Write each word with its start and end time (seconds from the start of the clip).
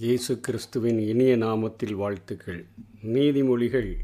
இயேசு 0.00 0.40
கிறிஸ்துவின் 0.40 0.98
இனிய 0.98 1.36
நாமத்தில் 1.36 1.92
வாழ்த்துக்கள். 1.92 2.66
நீதிமொழிகள் 3.04 3.94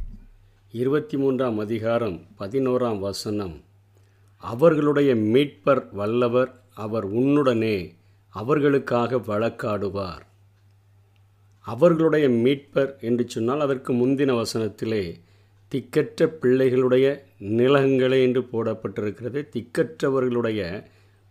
இருபத்தி 0.73 1.17
மூன்றாம் 1.17 1.59
அதிகாரம் 1.59 2.27
பதினோராம் 2.39 2.99
வசனம். 2.99 3.61
அவர்களுடைய 4.37 5.15
மீட்பர் 5.15 5.93
வல்லவர் 5.93 6.63
அவர் 6.75 7.15
உன்னுடனே 7.15 7.93
அவர்களுக்காக 8.29 9.17
வழக்காடுவார். 9.17 10.25
அவர்களுடைய 11.61 12.29
மீட்பர் 12.29 13.01
என்று 13.01 13.29
சொன்னால் 13.29 13.61
அதற்கு 13.61 13.93
முந்தின 13.93 14.43
வசனத்திலே 14.43 15.15
திக்கற்ற 15.75 16.29
பிள்ளைகளுடைய 16.43 17.19
நிலங்களே 17.41 18.23
என்று 18.23 18.41
போடப்பட்டிருக்கிறது. 18.41 19.43
திக்கற்றவர்களுடைய 19.57 20.85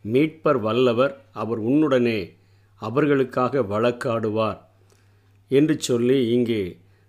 மீட்பர் 0.03 0.59
வல்லவர் 0.59 1.21
அவர் 1.34 1.61
உன்னுடனே 1.61 2.34
அவர்களுக்காக 2.83 3.61
வழக்காடுவார் 3.61 4.59
என்று 5.51 5.75
சொல்லி 5.79 6.27
இங்கே 6.29 6.63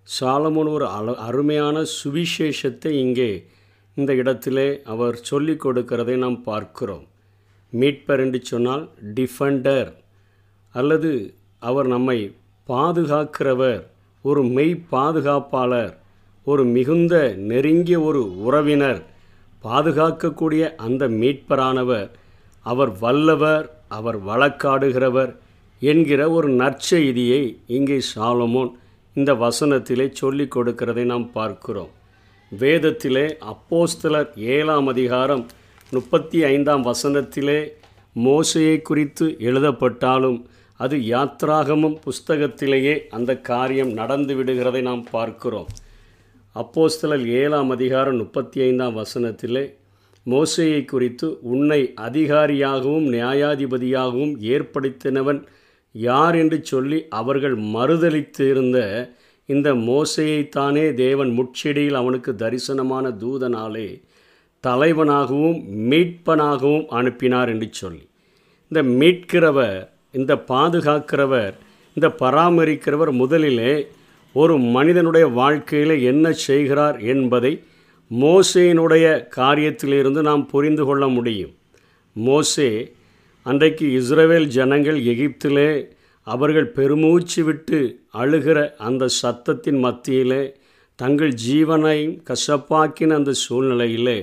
சாலமோன் 0.06 0.70
ஒரு 0.72 0.86
அல 0.88 1.14
அருமையான 1.18 1.84
சுவிசேஷத்தை 1.96 2.90
இங்கே 2.98 3.30
இந்த 3.96 4.14
இடத்திலே 4.14 4.82
அவர் 4.84 5.16
சொல்லிக் 5.22 5.62
கொடுக்கிறதை 5.66 6.16
நாம் 6.16 6.42
பார்க்கிறோம். 6.42 7.04
மீட்பர் 7.72 8.20
என்று 8.20 8.40
சொன்னால் 8.42 8.84
டிஃபண்டர் 9.14 9.90
அல்லது 10.74 11.10
அவர் 11.62 11.86
நம்மை 11.86 12.18
பாதுகாக்கிறவர் 12.68 13.82
ஒரு 14.24 14.42
மெய் 14.48 14.74
பாதுகாப்பாளர் 14.90 15.92
ஒரு 16.46 16.64
மிகுந்த 16.64 17.14
நெருங்கிய 17.42 18.00
ஒரு 18.00 18.20
உறவினர் 18.42 19.00
பாதுகாக்கக்கூடிய 19.64 20.74
அந்த 20.76 21.08
மீட்பரானவர் 21.14 22.10
அவர் 22.66 22.92
வல்லவர் 22.98 23.66
அவர் 23.88 24.18
வழக்காடுகிறவர் 24.26 25.32
என்கிற 25.88 26.20
ஒரு 26.30 26.48
நற்செய்தியை 26.60 27.42
இங்கே 27.76 27.98
சாலமோன் 28.14 28.72
இந்த 29.16 29.30
வசனத்திலே 29.44 30.06
சொல்லிக் 30.20 30.54
கொடுக்கிறதை 30.56 31.04
நாம் 31.12 31.26
பார்க்கிறோம். 31.38 31.92
வேதத்திலே 32.52 33.26
அப்போஸ்தலர் 33.52 34.30
ஏழாம் 34.56 34.88
அதிகாரம் 34.92 35.44
முப்பத்தி 35.90 36.38
ஐந்தாம் 36.54 36.84
வசனத்திலே 36.90 37.60
மோசையை 38.26 38.76
குறித்து 38.82 39.26
எழுதப்பட்டாலும் 39.48 40.38
அது 40.80 40.96
யாத்ராகமும் 41.12 41.96
புஸ்தகத்திலேயே 42.06 42.94
அந்த 43.16 43.30
காரியம் 43.50 43.92
நடந்து 44.00 44.34
விடுகிறதை 44.38 44.82
நாம் 44.88 45.04
பார்க்கிறோம். 45.16 45.68
அப்போஸ்தலர் 46.56 47.24
ஏழாம் 47.40 47.70
அதிகாரம் 47.76 48.20
முப்பத்தி 48.22 48.60
ஐந்தாம் 48.68 48.96
வசனத்திலே 49.00 49.64
மோசையை 50.26 50.80
குறித்து 50.84 51.28
உன்னை 51.52 51.80
அதிகாரியாகவும் 52.06 53.08
நியாயாதிபதியாகவும் 53.14 54.34
ஏற்படுத்தினவன் 54.54 55.40
யார் 55.94 56.34
என்று 56.34 56.64
சொல்லி 56.64 57.06
அவர்கள் 57.08 57.56
மறுதளித்திருந்த 57.56 58.78
இந்த 59.46 59.74
மோசையைத்தானே 59.74 60.94
தேவன் 60.94 61.30
முட்செடியில் 61.38 61.92
அவனுக்கு 61.92 62.32
தரிசனமான 62.32 63.10
தூதனாலே 63.20 64.02
தலைவனாகவும் 64.66 65.58
மீட்பனாகவும் 65.90 66.86
அனுப்பினார் 66.86 67.48
என்று 67.48 67.68
சொல்லி. 67.70 68.08
இந்த 68.68 68.82
மீட்கிறவர் 68.82 69.88
இந்த 70.12 70.34
பாதுகாக்கிறவர் 70.34 71.54
இந்த 71.94 72.08
பராமரிக்கிறவர் 72.18 73.12
முதலிலே 73.12 73.86
ஒரு 74.32 74.58
மனிதனுடைய 74.58 75.26
வாழ்க்கையில் 75.26 76.02
என்ன 76.02 76.32
செய்கிறார் 76.32 76.98
என்பதை 76.98 77.62
மோசையினுடைய 78.10 79.26
காரியத்திலிருந்து 79.36 80.22
நாம் 80.22 80.46
புரிந்து 80.46 80.84
கொள்ள 80.84 81.08
முடியும். 81.08 81.54
மோசே 82.12 82.94
அன்றைக்கு 83.46 83.86
இஸ்ரவேல் 84.00 84.46
ஜனங்கள் 84.46 84.98
எகிப்திலே 85.04 85.86
அவர்கள் 86.26 86.68
பெருமூச்சு 86.68 87.44
விட்டு 87.44 88.06
அழுகிற 88.12 88.58
அந்த 88.78 89.08
சத்தத்தின் 89.22 89.80
மத்தியிலே 89.80 90.54
தங்கள் 90.96 91.34
ஜீவனை 91.46 91.98
கசப்பாக்கின 92.30 93.14
அந்த 93.14 93.32
சூழ்நிலையிலே 93.48 94.16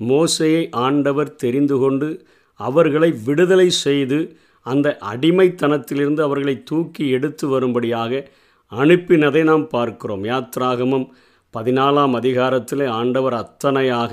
மோசையை 0.00 0.70
ஆண்டவர் 0.70 1.34
தெரிந்து 1.34 1.78
கொண்டு 1.78 2.26
அவர்களை 2.60 3.10
விடுதலை 3.24 3.70
செய்து 3.70 4.36
அந்த 4.66 4.98
அடிமைத்தனத்திலிருந்து 5.12 6.22
அவர்களை 6.22 6.62
தூக்கி 6.62 7.08
எடுத்து 7.08 7.48
வரும்படியாக 7.48 8.28
அனுப்பினதை 8.72 9.42
நாம் 9.42 9.68
பார்க்கிறோம். 9.68 10.24
யாத்ராகமும் 10.24 11.06
பதினாலாம் 11.54 12.14
அதிகாரத்தில் 12.14 12.86
ஆண்டவர் 12.86 13.32
அத்தனையாக 13.32 14.12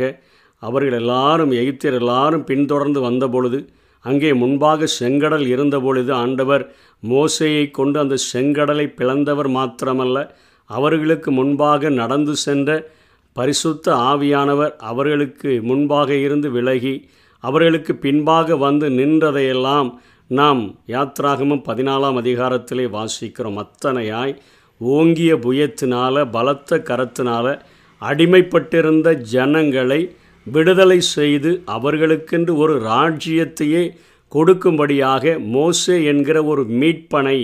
அவர்கள் 0.64 0.92
எல்லாரும் 0.92 1.52
எகிப்தியர் 1.52 1.94
எல்லாரும் 1.94 2.44
பின்தொடர்ந்து 2.44 3.02
வந்தபொழுது 3.02 3.60
அங்கே 4.00 4.34
முன்பாக 4.34 4.88
செங்கடல் 5.00 5.46
இருந்தபொழுது 5.46 6.12
ஆண்டவர் 6.12 6.76
மோசையை 7.10 7.72
கொண்டு 7.72 8.00
அந்த 8.00 8.16
செங்கடலை 8.34 8.86
பிளந்தவர் 8.98 9.50
மாத்திரமல்ல 9.50 10.30
அவர்களுக்கு 10.66 11.32
முன்பாக 11.32 11.90
நடந்து 11.90 12.36
சென்ற 12.36 12.92
பரிசுத்த 13.34 13.94
ஆவியானவர் 13.94 14.76
அவர்களுக்கு 14.78 15.62
முன்பாக 15.62 16.14
இருந்து 16.16 16.52
விலகி 16.52 17.10
அவர்களுக்கு 17.40 17.96
பின்பாக 17.96 18.58
வந்து 18.58 18.90
நின்றதையெல்லாம் 18.90 19.90
நாம் 20.28 20.76
யாத்ராகமும் 20.88 21.64
பதினாலாம் 21.66 22.18
அதிகாரத்திலே 22.22 22.86
வாசிக்கிறோம். 22.98 23.66
அத்தனையாய் 23.66 24.38
ஓங்கிய 24.78 25.36
புயத்தினால 25.36 26.32
பலத்த 26.32 26.78
கரத்தினால 26.78 27.62
அடிமைப்பட்டிருந்த 28.02 29.14
ஜனங்களை 29.14 30.16
விடுதலை 30.52 31.00
செய்து 31.16 31.52
அவர்களுக்கென்று 31.68 32.54
ஒரு 32.58 32.76
ராஜ்யத்தையே 32.92 33.84
கொடுக்கும்படியாக 34.32 35.34
மோசே 35.56 35.98
என்கிற 36.04 36.38
ஒரு 36.44 36.64
மீட்பனை 36.80 37.40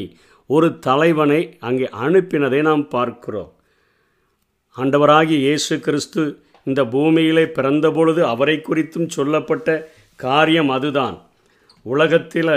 ஒரு 0.50 0.68
தலைவனை 0.80 1.42
அங்கே 1.60 1.88
அனுப்பினதை 2.06 2.60
நாம் 2.62 2.84
பார்க்கிறோம். 2.88 3.52
ஆண்டவராகிய 4.76 5.40
இயேசு 5.40 5.76
கிறிஸ்து 5.80 6.24
இந்த 6.68 6.82
பூமியிலே 6.86 7.46
பிறந்தபொழுது 7.58 8.22
அவரை 8.24 8.56
குறித்தும் 8.60 9.10
சொல்லப்பட்ட 9.10 9.70
காரியம் 10.20 10.70
அதுதான். 10.70 11.18
உலகத்தில் 11.86 12.54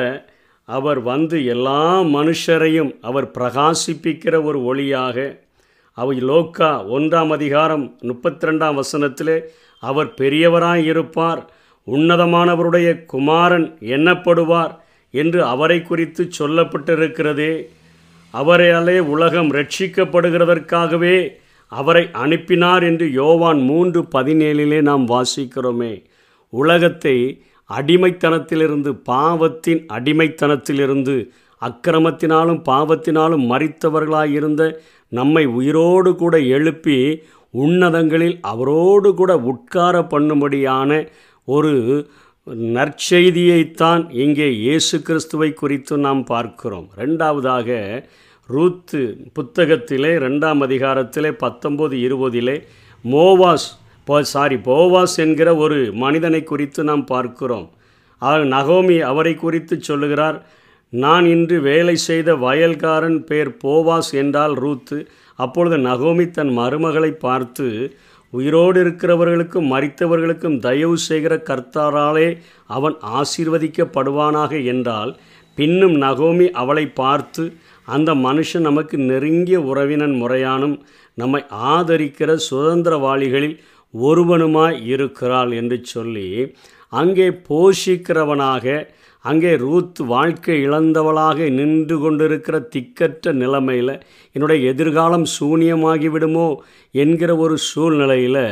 அவர் 0.69 1.01
வந்து 1.03 1.37
எல்லா 1.45 1.83
மனுஷரையும் 2.17 2.93
அவர் 3.01 3.29
பிரகாசிப்பிக்கிற 3.39 4.35
ஒரு 4.45 4.59
ஒளியாக 4.71 5.17
அவர் 5.99 6.19
லோக்கா 6.31 6.71
ஒன்றாம் 6.97 7.31
அதிகாரம் 7.31 7.85
முப்பத்தி 8.01 8.47
ரெண்டாம் 8.47 8.77
வசனத்திலே 8.79 9.37
அவர் 9.79 10.15
பெரியவராய் 10.21 10.85
இருப்பார் 10.85 11.51
உன்னதமானவருடைய 11.87 13.05
குமாரன் 13.05 13.77
எண்ணப்படுவார் 13.81 14.75
என்று 15.11 15.45
அவரை 15.45 15.83
குறித்து 15.83 16.29
சொல்லப்பட்டிருக்கிறதே. 16.39 17.53
அவரையாலே 18.35 18.99
உலகம் 18.99 19.51
ரட்சிக்கப்படுகிறதற்காகவே 19.53 21.29
அவரை 21.73 22.09
அனுப்பினார் 22.13 22.83
என்று 22.83 23.13
யோவான் 23.13 23.61
மூன்று 23.61 24.03
பதினேழிலே 24.03 24.81
நாம் 24.81 25.09
வாசிக்கிறோமே. 25.09 26.05
உலகத்தை 26.49 27.43
அடிமைத்தனத்திலிருந்து 27.71 28.89
பாவத்தின் 28.89 29.87
அடிமைத்தனத்திலிருந்து 29.93 31.29
அக்கிரமத்தினாலும் 31.63 32.63
பாவத்தினாலும் 32.69 33.45
மறித்தவர்களாயிருந்த 33.53 34.75
நம்மை 35.09 35.45
உயிரோடு 35.45 36.17
கூட 36.17 36.39
எழுப்பி 36.39 37.23
உன்னதங்களில் 37.55 38.39
அவரோடு 38.53 39.11
கூட 39.15 39.33
உட்கார 39.53 39.95
பண்ணும்படியான 40.13 40.91
ஒரு 41.49 41.73
நற்செய்தியைத்தான் 42.77 44.03
இங்கே 44.25 44.49
இயேசு 44.65 44.97
கிறிஸ்துவை 45.03 45.51
குறித்து 45.53 45.95
நாம் 46.07 46.23
பார்க்கிறோம். 46.25 46.87
ரெண்டாவதாக 47.01 47.69
ரூத்து 48.49 49.01
புத்தகத்திலே 49.37 50.13
ரெண்டாம் 50.27 50.61
அதிகாரத்திலே 50.67 51.31
பத்தொம்போது 51.45 51.97
இருபதிலே 52.07 52.57
மோவாஸ் 53.05 53.69
சாரி 54.35 54.57
போவாஸ் 54.69 55.17
என்கிற 55.25 55.49
ஒரு 55.65 55.79
மனிதனை 56.05 56.43
குறித்து 56.51 56.81
நாம் 56.91 57.05
பார்க்கிறோம். 57.05 57.67
நகோமி 58.55 58.97
அவரை 59.11 59.35
குறித்து 59.35 59.75
சொல்லுகிறார் 59.89 60.39
நான் 60.93 61.27
இன்று 61.27 61.57
வேலை 61.61 61.97
செய்த 62.09 62.35
வயல்காரன் 62.45 63.19
பேர் 63.31 63.51
போவாஸ் 63.65 64.11
என்றால் 64.23 64.55
ரூத்து 64.65 64.99
அப்பொழுது 65.39 65.77
நகோமி 65.85 66.27
தன் 66.31 66.53
மருமகளை 66.59 67.11
பார்த்து 67.19 67.67
உயிரோடு 68.33 68.79
இருக்கிறவர்களுக்கும் 68.81 69.69
மறித்தவர்களுக்கும் 69.69 70.59
தயவு 70.59 70.97
செய்கிற 70.99 71.35
கர்த்தாராலே 71.49 72.29
அவன் 72.71 72.97
ஆசீர்வதிக்கப்படுவானாக 73.19 74.53
என்றால் 74.65 75.13
பின்னும் 75.59 75.97
நகோமி 76.03 76.47
அவளை 76.55 76.85
பார்த்து 76.93 77.45
அந்த 77.89 78.11
மனுஷன் 78.21 78.61
நமக்கு 78.61 78.97
நெருங்கிய 79.03 79.59
உறவினன் 79.63 80.17
முறையானும் 80.23 80.77
நம்மை 81.19 81.41
ஆதரிக்கிற 81.71 82.31
சுதந்திரவாளிகளில் 82.49 83.57
ஒருவனுமாய் 83.95 84.77
இருக்கிறாள் 84.87 85.53
என்று 85.53 85.79
சொல்லி 85.85 86.29
அங்கே 86.93 87.29
போஷிக்கிறவனாக 87.49 88.65
அங்கே 89.29 89.53
ரூத் 89.57 90.01
வாழ்க்கை 90.07 90.57
இழந்தவளாக 90.69 91.49
நின்று 91.51 91.97
கொண்டிருக்கிற 91.99 92.57
திக்கற்ற 92.75 93.33
நிலைமையில் 93.43 93.95
என்னுடைய 94.35 94.59
எதிர்காலம் 94.73 95.27
சூனியமாகிவிடுமோ 95.35 96.49
என்கிற 96.95 97.31
ஒரு 97.37 97.57
சூழ்நிலையில் 97.71 98.45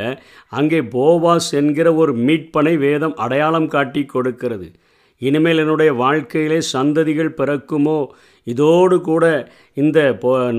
அங்கே 0.53 0.81
போவாஸ் 0.97 1.49
என்கிற 1.53 1.89
ஒரு 1.95 2.15
மீட்பனை 2.27 2.75
வேதம் 2.79 3.17
அடையாளம் 3.17 3.69
காட்டி 3.69 4.03
கொடுக்கிறது. 4.05 4.69
இனிமேல் 5.23 5.59
என்னுடைய 5.59 5.91
வாழ்க்கையிலே 6.01 6.59
சந்ததிகள் 6.73 7.37
பிறக்குமோ? 7.39 7.99
இதோடு 8.47 8.97
கூட 9.01 9.25
இந்த 9.75 10.01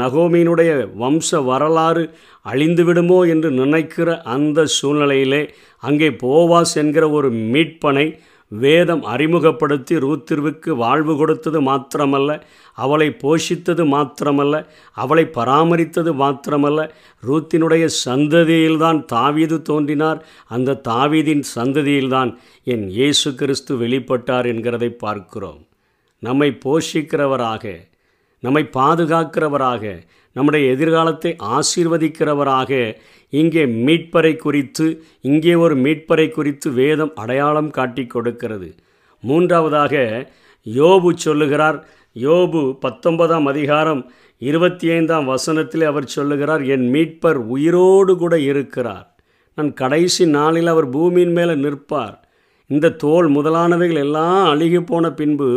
நகோமியினுடைய 0.01 0.71
வம்ச 1.01 1.39
வரலாறு 1.45 2.03
அழிந்துவிடுமோ 2.45 3.19
என்று 3.27 3.49
நினைக்கிற 3.61 4.09
அந்த 4.35 4.65
சூழ்நிலையிலே 4.77 5.41
அங்கே 5.83 6.09
போவாஸ் 6.23 6.73
என்கிற 6.75 7.05
ஒரு 7.09 7.29
மீட்பனை 7.53 8.07
வேதம் 8.47 9.03
அறிமுகப்படுத்தி 9.03 9.95
ரூத்திருவுக்கு 9.95 10.69
வாழ்வு 10.69 11.17
கொடுத்தது 11.17 11.61
மாத்திரமல்ல 11.61 12.41
அவளை 12.73 13.17
போஷித்தது 13.23 13.83
மாத்திரமல்ல 13.85 14.65
அவளை 14.93 15.23
பராமரித்தது 15.25 16.13
மாத்திரமல்ல. 16.13 16.89
ரூத்தினுடைய 17.27 17.89
சந்ததியில்தான் 18.05 19.05
தாவீது 19.05 19.61
தோன்றினார். 19.61 20.25
அந்த 20.47 20.81
தாவீதின் 20.87 21.43
சந்ததியில்தான் 21.55 22.35
என் 22.63 22.89
இயேசு 22.89 23.35
கிறிஸ்து 23.35 23.75
வெளிப்பட்டார் 23.75 24.47
என்கிறதை 24.53 24.89
பார்க்கிறோம். 24.89 25.65
நம்மை 26.19 26.57
போஷிக்கிறவராக 26.65 27.75
நம்மை 28.39 28.69
பாதுகாக்கிறவராக 28.73 30.03
நம்முடைய 30.37 30.63
எதிர்காலத்தை 30.75 31.31
ஆசீர்வதிக்கிறவராக 31.57 32.71
இங்கே 33.33 33.63
மீட்பரை 33.87 34.33
குறித்து 34.45 34.85
இங்கே 35.29 35.53
ஒரு 35.63 35.75
மீட்பரை 35.85 36.27
குறித்து 36.35 36.67
வேதம் 36.81 37.15
அடையாளம் 37.23 37.71
காட்டி 37.77 38.03
கொடுக்கிறது. 38.13 38.69
மூன்றாவதாக 39.23 39.95
யோபு 40.65 41.09
சொல்லுகிறார். 41.25 41.77
யோபு 42.15 42.61
பத்தொன்பதாம் 42.85 43.47
அதிகாரம் 43.51 44.01
இருபத்தி 44.41 44.87
ஐந்தாம் 44.95 45.27
வசனத்தில் 45.33 45.83
அவர் 45.91 46.07
சொல்லுகிறார் 46.15 46.63
என் 46.75 46.87
மீட்பர் 46.95 47.39
உயிரோடு 47.55 48.13
கூட 48.23 48.35
இருக்கிறார். 48.49 49.07
நான் 49.57 49.71
கடைசி 49.81 50.23
நாளில் 50.37 50.69
அவர் 50.73 50.87
பூமியின் 50.95 51.35
மேலே 51.37 51.55
நிற்பார். 51.63 52.15
இந்த 52.69 52.95
தோல் 53.03 53.27
முதலானவைகள் 53.35 54.01
எல்லாம் 54.05 54.43
அழுகி 54.51 54.81
போன 54.89 55.11
பின்பு 55.19 55.49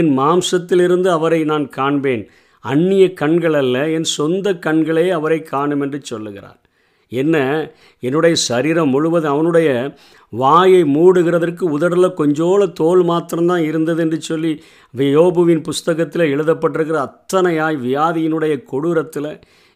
என் 0.00 0.10
மாம்சத்திலிருந்து 0.18 1.08
அவரை 1.16 1.40
நான் 1.50 1.66
காண்பேன். 1.78 2.24
அந்நிய 2.70 3.04
கண்கள் 3.20 3.56
அல்ல 3.62 3.76
என் 3.88 4.08
சொந்த 4.18 4.52
கண்களே 4.66 5.06
அவரை 5.10 5.38
காணும் 5.42 5.82
என்று 5.84 5.98
சொல்லுகிறார். 6.02 6.58
என்ன? 7.12 7.36
என்னுடைய 8.02 8.34
சரீரம் 8.48 8.90
முழுவதும் 8.90 9.32
அவனுடைய 9.32 9.68
வாயை 10.32 10.80
மூடுகிறதற்கு 10.96 11.64
உதடல 11.76 12.06
கொஞ்சோல 12.20 12.62
தோல் 12.72 13.02
மாத்திரம்தான் 13.02 13.62
இருந்தது 13.62 14.02
என்று 14.02 14.18
சொல்லி 14.20 14.52
யோபுவின் 15.16 15.62
புஸ்தகத்தில் 15.62 16.30
எழுதப்பட்டிருக்கிற 16.34 16.98
அத்தனையாய் 17.06 17.78
வியாதியினுடைய 17.86 18.54
கொடூரத்தில் 18.72 19.30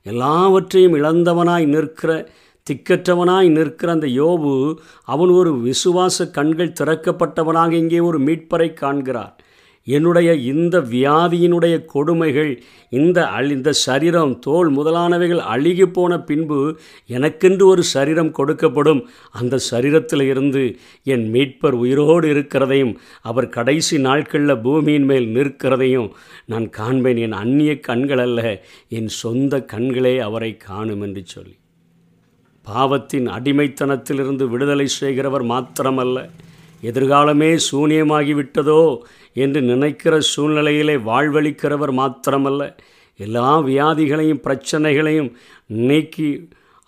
எல்லாவற்றையும் 0.06 0.96
இழந்தவனாய் 0.96 1.66
நிற்கிற 1.74 2.12
திக்கற்றவனாய் 2.66 3.48
நிற்கிற 3.50 3.88
அந்த 3.92 4.08
யோபு 4.20 4.52
அவன் 5.06 5.32
ஒரு 5.38 5.50
விசுவாச 5.66 6.26
கண்கள் 6.30 6.76
திறக்கப்பட்டவனாக 6.80 7.72
இங்கே 7.82 8.00
ஒரு 8.00 8.18
மீட்பரை 8.20 8.68
காண்கிறார். 8.72 9.34
என்னுடைய 9.84 10.34
இந்த 10.34 10.80
வியாதியினுடைய 10.80 11.84
கொடுமைகள் 11.84 12.62
இந்த 12.88 13.28
அழி 13.28 13.50
இந்த 13.50 13.72
சரீரம் 13.72 14.38
தோல் 14.38 14.76
முதலானவைகள் 14.76 15.38
அழுகி 15.38 15.86
போன 15.86 16.20
பின்பு 16.20 16.78
எனக்கென்று 17.06 17.66
ஒரு 17.66 17.82
சரீரம் 17.82 18.34
கொடுக்கப்படும். 18.38 19.04
அந்த 19.30 19.58
சரீரத்தில் 19.70 20.22
இருந்து 20.22 20.78
என் 21.02 21.30
மீட்பர் 21.30 21.72
உயிரோடு 21.72 22.34
இருக்கிறதையும் 22.34 22.94
அவர் 23.22 23.48
கடைசி 23.48 23.98
நாட்களில் 23.98 24.58
பூமியின் 24.58 25.04
மேல் 25.04 25.26
நிற்கிறதையும் 25.26 26.10
நான் 26.46 26.70
காண்பேன். 26.70 27.16
என் 27.16 27.32
அந்நிய 27.32 27.80
கண்கள் 27.80 28.18
அல்ல 28.18 28.62
என் 28.88 29.08
சொந்த 29.08 29.66
கண்களே 29.72 30.18
அவரை 30.18 30.56
காணும் 30.56 31.00
என்று 31.00 31.22
சொல்லி. 31.24 31.56
பாவத்தின் 32.62 33.28
அடிமைத்தனத்திலிருந்து 33.28 34.48
விடுதலை 34.48 34.86
செய்கிறவர் 34.86 35.44
மாத்திரமல்ல. 35.44 36.30
எதிர்காலமே 36.82 37.50
சூனியமாகிவிட்டதோ 37.70 38.80
என்று 39.36 39.62
நினைக்கிற 39.62 40.14
சூழ்நிலையிலே 40.32 40.96
வாழ்வழிக்கிறவர் 41.10 41.92
மாத்திரமல்ல. 42.00 42.62
எல்லா 43.20 43.60
வியாதிகளையும் 43.60 44.44
பிரச்சனைகளையும் 44.46 45.30
நீக்கி 45.66 46.28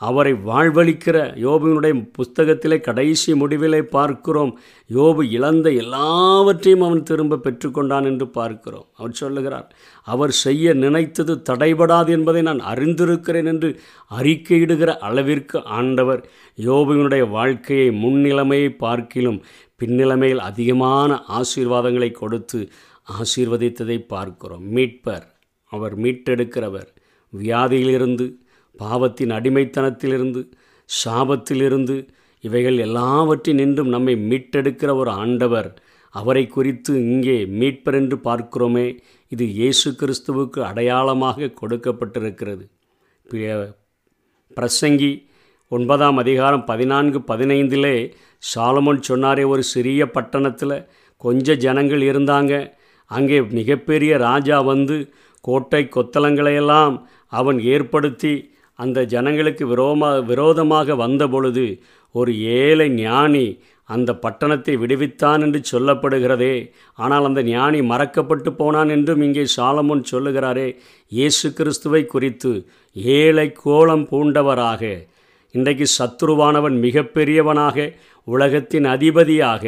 அவரை 0.03 0.33
வாழ்வழிக்கிற 0.47 1.17
யோபுவினுடைய 1.43 1.95
புஸ்தகத்திலே 2.17 2.81
கடைசி 2.81 3.31
முடிவிலே 3.33 3.81
பார்க்கிறோம். 3.83 4.51
யோபு 4.91 5.23
இழந்த 5.31 5.71
எல்லாவற்றையும் 5.83 6.81
அவன் 6.81 7.03
திரும்ப 7.03 7.39
பெற்றுக்கொண்டான் 7.45 8.05
என்று 8.05 8.27
பார்க்கிறோம். 8.29 8.87
அவர் 8.97 9.13
சொல்லுகிறார் 9.13 9.69
அவர் 10.07 10.33
செய்ய 10.45 10.75
நினைத்தது 10.75 11.35
தடைபடாது 11.51 12.09
என்பதை 12.09 12.43
நான் 12.43 12.63
அறிந்திருக்கிறேன் 12.73 13.51
என்று 13.53 13.71
அறிக்கையிடுகிற 14.11 14.93
அளவிற்கு 14.99 15.61
ஆண்டவர் 15.79 16.23
யோபுவினுடைய 16.59 17.25
வாழ்க்கையை 17.29 17.89
முன்னிலைமையை 18.05 18.71
பார்க்கிலும் 18.77 19.41
பின்னிலைமையில் 19.85 20.43
அதிகமான 20.51 21.21
ஆசீர்வாதங்களை 21.39 22.11
கொடுத்து 22.23 22.61
ஆசீர்வதித்ததை 23.21 23.99
பார்க்கிறோம். 24.15 24.67
மீட்பர். 24.77 25.25
அவர் 25.73 25.95
மீட்டெடுக்கிறவர். 26.03 26.91
வியாதியிலிருந்து 27.33 28.27
பாவத்தின் 28.77 29.31
அடிமைத்தனத்திலிருந்து 29.31 30.41
சாபத்திலிருந்து 30.91 31.97
இவைகள் 32.45 32.79
எல்லாவற்றின் 32.87 33.61
நின்றும் 33.63 33.89
நம்மை 33.89 34.15
மீட்டெடுக்கிற 34.31 34.91
ஒரு 34.97 35.11
ஆண்டவர். 35.23 35.71
அவரை 36.15 36.43
குறித்து 36.47 36.93
இங்கே 37.13 37.37
மீட்பர் 37.61 37.97
என்று 38.01 38.17
பார்க்கிறோமே. 38.25 38.87
இது 39.33 39.45
இயேசு 39.53 39.89
கிறிஸ்துவுக்கு 40.01 40.61
அடையாளமாக 40.71 41.51
கொடுக்கப்பட்டிருக்கிறது. 41.61 42.65
பிரசங்கி 44.57 45.13
ஒன்பதாம் 45.71 46.19
அதிகாரம் 46.23 46.65
பதினான்கு 46.65 47.19
பதினைந்திலே 47.29 47.97
சாலமோன் 48.43 48.99
சொன்னாரே 49.09 49.45
ஒரு 49.49 49.63
சிறிய 49.63 50.01
பட்டணத்தில் 50.07 50.75
கொஞ்சம் 51.25 51.61
ஜனங்கள் 51.65 52.03
இருந்தாங்க. 52.11 52.53
அங்கே 53.11 53.39
மிகப்பெரிய 53.59 54.13
ராஜா 54.19 54.57
வந்து 54.63 54.97
கோட்டை 55.45 55.81
கொத்தலங்களையெல்லாம் 55.95 56.95
அவன் 57.33 57.59
ஏற்படுத்தி 57.75 58.35
அந்த 58.79 59.05
ஜனங்களுக்கு 59.15 59.65
விரோமா 59.73 60.11
விரோதமாக 60.31 60.97
வந்த 61.05 61.29
பொழுது 61.29 61.67
ஒரு 62.15 62.35
ஏழை 62.61 62.89
ஞானி 63.01 63.47
அந்த 63.89 64.11
பட்டணத்தை 64.25 64.75
விடுவித்தான் 64.83 65.43
என்று 65.47 65.63
சொல்லப்படுகிறதே. 65.73 66.55
ஆனால் 66.99 67.25
அந்த 67.25 67.41
ஞானி 67.51 67.81
மறக்கப்பட்டு 67.93 68.53
போனான் 68.61 68.93
என்றும் 68.97 69.25
இங்கே 69.29 69.47
சாலமுன் 69.57 70.05
சொல்லுகிறாரே 70.13 70.69
இயேசு 71.13 71.49
கிறிஸ்துவை 71.53 72.05
குறித்து 72.15 72.53
ஏழை 73.17 73.49
கோலம் 73.65 74.07
பூண்டவராக 74.13 74.83
இன்றைக்கு 75.55 75.87
சத்ருவானவன் 75.99 76.77
மிகப்பெரியவனாக 76.83 77.77
உலகத்தின் 78.27 78.85
அதிபதியாக. 78.85 79.65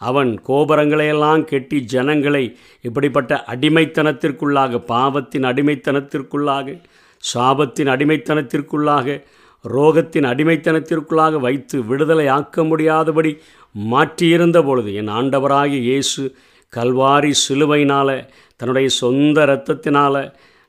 அவன் 0.00 0.30
கோபுரங்களையெல்லாம் 0.48 1.44
கெட்டி 1.44 1.84
ஜனங்களை 1.84 2.42
இப்படிப்பட்ட 2.80 3.44
அடிமைத்தனத்திற்குள்ளாக 3.46 4.78
பாவத்தின் 4.86 5.44
அடிமைத்தனத்திற்குள்ளாக 5.44 6.76
சாபத்தின் 7.22 7.90
அடிமைத்தனத்திற்குள்ளாக 7.90 9.16
ரோகத்தின் 9.64 10.26
அடிமைத்தனத்திற்குள்ளாக 10.26 11.40
வைத்து 11.40 11.78
விடுதலை 11.84 12.26
ஆக்க 12.28 12.64
முடியாதபடி 12.64 13.32
மாற்றியிருந்த 13.74 14.58
பொழுது 14.64 14.94
என் 14.94 15.08
ஆண்டவராகிய 15.08 15.80
இயேசு 15.82 16.22
கல்வாரி 16.72 17.32
சிலுவையினால் 17.48 18.16
தன்னுடைய 18.56 18.88
சொந்த 18.88 19.44
இரத்தத்தினால் 19.46 20.22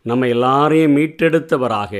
நம்ம 0.05 0.27
எல்லாரையும் 0.27 0.95
மீட்டெடுத்தவராக 0.97 1.93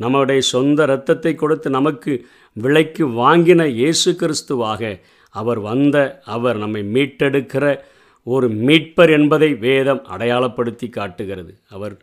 நம்முடைய 0.00 0.40
சொந்த 0.52 0.80
இரத்தத்தை 0.82 1.32
கொடுத்து 1.34 1.68
நமக்கு 1.78 2.12
விலைக்கு 2.56 3.04
வாங்கின 3.22 3.64
இயேசு 3.80 4.10
கிறிஸ்துவாக 4.20 4.92
அவர் 5.34 5.60
வந்த 5.60 5.96
அவர் 6.26 6.56
நம்மை 6.56 6.82
மீட்டெடுக்கிற 6.94 7.64
ஒரு 8.26 8.46
மீட்பர் 8.66 9.10
என்பதை 9.10 9.50
வேதம் 9.66 10.02
அடையாளப்படுத்தி 10.14 10.86
காட்டுகிறது. 10.90 11.52
அவர் 11.68 11.94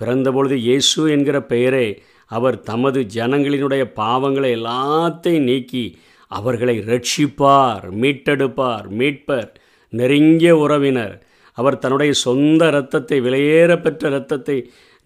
பிறந்தபொழுது 0.00 0.56
இயேசு 0.66 1.00
என்கிற 1.10 1.36
பெயரே 1.52 1.86
அவர் 2.30 2.56
தமது 2.62 3.00
ஜனங்களினுடைய 3.14 3.84
பாவங்களை 4.00 4.50
எல்லாத்தையும் 4.58 5.48
நீக்கி 5.50 5.84
அவர்களை 6.30 6.76
ரட்சிப்பார் 6.90 7.86
மீட்டெடுப்பார் 8.02 8.86
மீட்பர் 8.98 9.48
நெருங்கிய 9.92 10.52
உறவினர். 10.56 11.14
அவர் 11.58 11.80
தன்னுடைய 11.82 12.12
சொந்த 12.26 12.62
இரத்தத்தை 12.72 13.16
விலையேற 13.20 13.70
பெற்ற 13.82 14.02
இரத்தத்தை 14.08 14.56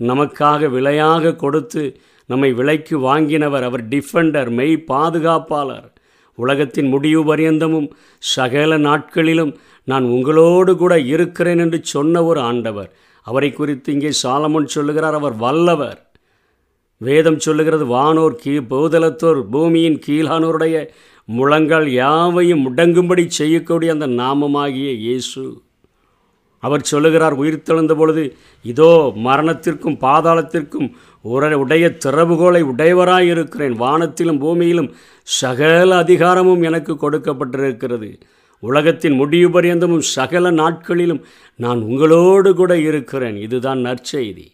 நமக்காக 0.00 0.68
விலையாக 0.76 1.36
கொடுத்து 1.36 1.82
நம்மை 2.31 2.50
விலைக்கு 2.52 2.97
வாங்கினவர் 2.99 3.62
அவர் 3.62 3.85
டிஃபெண்டர் 3.88 4.50
மெய் 4.50 4.76
பாதுகாப்பாளர். 4.93 5.88
உலகத்தின் 6.38 6.88
முடிவு 6.88 7.23
பரியந்தமும் 7.25 7.88
சகல 8.19 8.78
நாட்களிலும் 8.78 9.52
நான் 9.88 10.04
உங்களோடு 10.04 10.76
கூட 10.76 10.95
இருக்கிறேன் 11.14 11.59
என்று 11.59 11.78
சொன்ன 11.83 12.25
ஒரு 12.25 12.40
ஆண்டவர். 12.40 12.90
அவரை 13.26 13.50
குறித்து 13.52 13.93
இங்கே 13.93 14.12
சாலமன் 14.23 14.73
சொல்லுகிறார் 14.76 15.14
அவர் 15.14 15.37
வல்லவர். 15.37 16.00
வேதம் 17.00 17.38
சொல்லுகிறது 17.38 17.85
வானோர் 17.87 18.37
கீ 18.37 18.54
பூதலத்தோர் 18.71 19.40
பூமியின் 19.50 19.99
கீழானோருடைய 20.07 20.76
முழங்கால் 21.28 21.88
யாவையும் 22.02 22.64
முடங்கும்படி 22.66 23.25
செய்யக்கூடிய 23.28 23.93
அந்த 23.93 24.07
நாமமாகிய 24.23 24.90
இயேசு. 25.04 25.45
அவர் 26.62 26.83
சொல்லுகிறார் 26.90 27.33
உயிர் 27.33 27.64
தெழுந்த 27.69 27.95
பொழுது 27.95 28.23
இதோ 28.64 28.90
மரணத்திற்கும் 29.26 29.99
பாதாளத்திற்கும் 30.00 30.88
உர 31.25 31.52
உடைய 31.52 31.97
திறவுகோலை 32.04 32.62
உடையவராய் 32.62 33.28
இருக்கிறேன் 33.28 33.81
வானத்திலும் 33.81 34.40
பூமியிலும் 34.40 34.93
சகல 35.23 35.97
அதிகாரமும் 35.97 36.62
எனக்கு 36.62 36.93
கொடுக்கப்பட்டிருக்கிறது. 36.95 38.21
உலகத்தின் 38.59 39.12
முடிவு 39.12 39.61
பரியந்தமும் 39.61 39.99
சகல 39.99 40.50
நாட்களிலும் 40.50 41.25
நான் 41.57 41.81
உங்களோடு 41.81 42.54
கூட 42.54 42.78
இருக்கிறேன். 42.78 43.37
இதுதான் 43.37 43.78
நற்செய்தி. 43.78 44.52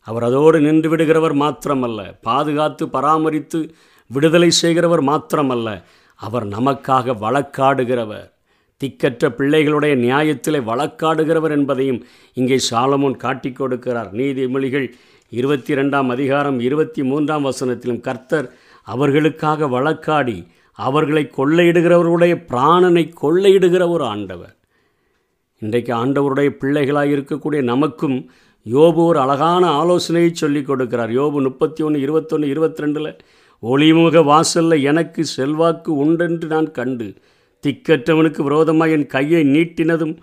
அவர் 0.00 0.22
அதோடு 0.22 0.60
நின்று 0.60 0.96
விடுகிறவர் 0.96 1.34
மாத்திரமல்ல. 1.34 2.14
பாதுகாத்து 2.22 2.88
பராமரித்து 2.88 3.74
விடுதலை 4.06 4.50
செய்கிறவர் 4.50 5.02
மாத்திரமல்ல. 5.02 5.82
அவர் 6.14 6.48
நமக்காக 6.48 7.16
வழக்காடுகிறவர். 7.20 8.32
திக்கற்ற 8.84 9.28
பிள்ளைகளுடைய 9.28 9.94
நியாயத்திலே 9.96 10.60
வழக்காடுகிறவர் 10.60 11.50
என்பதையும் 11.50 12.04
இங்கே 12.34 12.58
சாலமோன் 12.70 13.16
காட்டிக் 13.16 13.62
கொடுக்கிறார். 13.62 14.10
நீதிமொழிகள் 14.12 14.92
இருபத்தி 15.38 15.72
ரெண்டாம் 15.74 16.08
அதிகாரம் 16.08 16.58
இருபத்தி 16.60 17.02
மூன்றாம் 17.02 17.46
வசனத்திலும் 17.48 18.00
கர்த்தர் 18.00 18.48
அவர்களுக்காக 18.86 19.66
வழக்காடி 19.66 20.36
அவர்களை 20.78 21.24
கொள்ளையிடுகிறவர்களுடைய 21.36 22.34
பிராணனை 22.50 23.04
கொள்ளையிடுகிற 23.22 23.82
ஒரு 23.88 24.04
ஆண்டவர். 24.04 24.54
இன்றைக்கு 25.62 25.92
ஆண்டவருடைய 26.02 26.50
பிள்ளைகளாக 26.60 27.14
இருக்கக்கூடிய 27.16 27.60
நமக்கும் 27.62 28.16
யோபு 28.66 29.00
ஒரு 29.04 29.18
அழகான 29.18 29.64
ஆலோசனையை 29.80 30.30
சொல்லிக் 30.34 30.68
கொடுக்கிறார். 30.68 31.10
யோபு 31.18 31.38
முப்பத்தி 31.42 31.82
ஒன்று 31.82 31.98
இருபத்தொன்று 32.00 32.46
இருபத்தி 32.48 32.82
ரெண்டில் 32.84 33.10
ஒளிமுக 33.62 34.22
வாசலில் 34.24 34.84
எனக்கு 34.90 35.22
செல்வாக்கு 35.36 35.90
உண்டென்று 36.04 36.46
நான் 36.46 36.70
கண்டு 36.70 37.06
திக்கற்றவனுக்கு 37.64 38.42
விரோதமாக 38.42 38.96
என் 38.96 39.06
கையை 39.06 39.42
நீட்டினதும் 39.54 40.14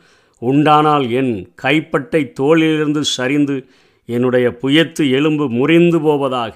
உண்டானால் 0.41 1.05
என் 1.11 1.33
கைப்பட்டை 1.63 2.21
தோளிலிருந்து 2.39 3.01
சரிந்து 3.17 3.55
என்னுடைய 4.11 4.47
புயத்து 4.61 5.03
எலும்பு 5.11 5.45
முறிந்து 5.49 5.99
போவதாக 6.01 6.55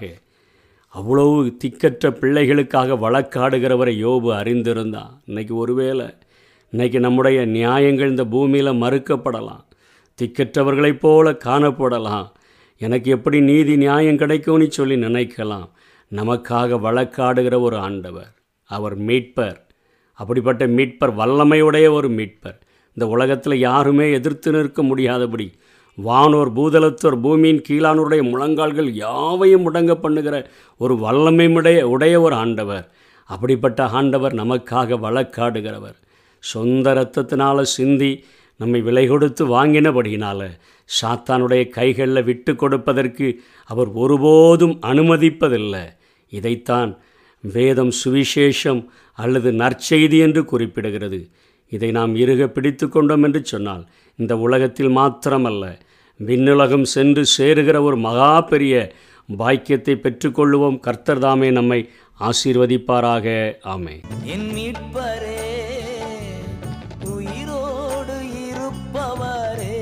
அவ்வளவு 0.87 1.57
திக்கற்ற 1.63 2.05
பிள்ளைகளுக்காக 2.19 2.97
வழக்காடுகிறவரை 3.05 3.93
யோபு 4.05 4.29
அறிந்திருந்தான் 4.41 5.13
இன்னைக்கு 5.25 5.55
ஒருவேளை 5.55 6.07
இன்னைக்கு 6.71 6.99
நம்முடைய 6.99 7.45
நியாயங்கள் 7.45 8.09
இந்த 8.09 8.25
பூமியில் 8.25 8.79
மறுக்கப்படலாம் 8.83 9.63
திக்கற்றவர்களைப் 10.17 10.99
போல 10.99 11.31
காணப்படலாம் 11.31 12.27
எனக்கு 12.77 13.11
எப்படி 13.11 13.37
நீதி 13.41 13.75
நியாயம் 13.75 14.17
கிடைக்கும்னு 14.17 14.71
சொல்லி 14.71 14.95
நினைக்கலாம். 14.95 15.67
நமக்காக 16.15 16.77
வழக்காடுகிற 16.85 17.55
ஒரு 17.59 17.77
ஆண்டவர் 17.77 18.31
அவர் 18.69 18.95
மீட்பர் 18.99 19.57
அப்படிப்பட்ட 20.13 20.67
மீட்பர் 20.67 21.13
வல்லமையுடைய 21.19 21.87
ஒரு 21.91 22.09
மீட்பர். 22.09 22.59
இந்த 22.95 23.07
உலகத்தில் 23.07 23.55
யாருமே 23.59 24.11
எதிர்த்து 24.11 24.51
நிற்க 24.51 24.83
முடியாதபடி 24.83 25.47
வானோர் 25.95 26.53
பூதலத்தோர் 26.53 27.21
பூமியின் 27.21 27.61
கீழானோருடைய 27.69 28.29
முழங்கால்கள் 28.29 28.93
யாவையும் 28.93 29.73
முடங்க 29.73 29.93
பண்ணுகிற 29.93 30.51
ஒரு 30.77 30.95
வல்லமையுடைய 30.95 31.81
உடைய 31.81 32.21
ஒரு 32.21 32.35
ஆண்டவர். 32.35 32.91
அப்படிப்பட்ட 33.25 33.87
ஆண்டவர் 33.87 34.33
நமக்காக 34.33 34.99
வழக்காடுகிறவர். 34.99 35.95
சொந்த 36.39 36.93
இரத்தத்தினால் 36.93 37.61
சிந்தி 37.61 38.25
நம்மை 38.57 38.81
விலை 38.81 39.07
கொடுத்து 39.07 39.47
வாங்கினபடியினால் 39.47 40.49
சாத்தானுடைய 41.01 41.69
கைகளில் 41.69 42.23
விட்டு 42.23 42.55
கொடுப்பதற்கு 42.55 43.41
அவர் 43.65 43.87
ஒருபோதும் 43.87 44.79
அனுமதிப்பதில்லை. 44.81 45.85
இதைத்தான் 46.29 46.99
வேதம் 47.41 47.91
சுவிசேஷம் 48.05 48.87
அல்லது 49.13 49.51
நற்செய்தி 49.51 50.19
என்று 50.19 50.41
குறிப்பிடுகிறது. 50.41 51.29
இதை 51.71 51.89
நாம் 51.91 52.13
இருக 52.15 52.47
பிடித்து 52.47 52.85
கொண்டோம் 52.89 53.23
என்று 53.23 53.41
சொன்னால் 53.45 53.83
இந்த 54.19 54.33
உலகத்தில் 54.45 54.91
மாத்திரமல்ல 54.97 55.65
விண்ணுலகம் 56.19 56.87
சென்று 56.95 57.23
சேருகிற 57.37 57.77
ஒரு 57.81 57.97
மகா 57.97 58.33
பெரிய 58.41 58.75
பாக்கியத்தை 59.37 59.93
பெற்றுக்கொள்ளுவோம். 60.03 60.77
கர்த்தர் 60.79 61.21
தாமே 61.23 61.49
நம்மை 61.51 61.79
ஆசீர்வதிப்பாராக. 62.27 63.27
ஆமே 63.73 63.95
என் 64.33 64.47
மீட்பரே 64.55 65.41
உயிரோடு 67.13 68.17
இருப்பவரே 68.49 69.79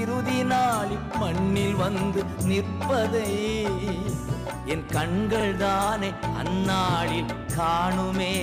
இறுதி 0.00 0.40
நாளில் 0.52 1.06
மண்ணில் 1.20 1.78
வந்து 1.84 2.24
நிற்பதை 2.50 3.30
என் 4.74 4.86
கண்கள் 4.96 5.56
தானே 5.56 6.10
அந்நாளில் 6.42 7.32
காணுமே. 7.56 8.34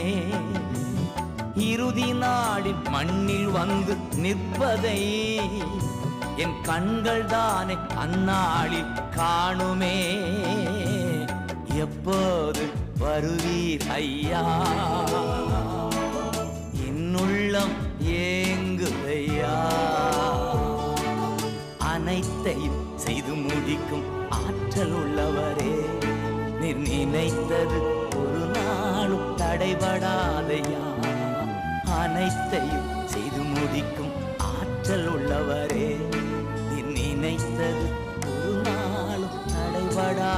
இறுதி 1.56 2.14
நாளில் 2.14 2.90
மண்ணில் 2.90 3.48
வந்து 3.48 3.96
நிற்பதை 4.16 5.36
என் 6.36 6.62
கண்கள் 6.62 7.26
தானே 7.26 7.78
அந்நாளில் 7.96 8.94
காணுமே. 9.18 9.98
எப்போது 11.68 12.70
வருவீர் 13.00 13.88
ஐயா? 13.88 14.66
என்னுள்ளம் 16.90 17.76
ஏங்குதையா 18.02 19.56
அனைத்தையும் 21.78 22.98
செய்து 22.98 23.34
முடிக்கும் 23.34 24.30
ஆற்றல் 24.30 24.94
உள்ளவரே. 24.94 25.76
நீர் 26.60 26.78
நினைத்தது 26.78 27.82
ஒரு 28.16 28.60
நாளும் 28.60 29.38
தடைபடாதையா? 29.38 30.93
அனைத்தையும் 31.94 32.90
செய்து 33.06 33.42
முடிக்கும் 33.44 34.14
ஆற்றல் 34.52 35.08
உள்ளவரே. 35.08 35.90
நீர் 36.70 36.92
நினைத்தது 36.92 37.88
ஒரு 38.28 38.62
நாளும் 38.62 39.38
நடைபடா 39.54 40.34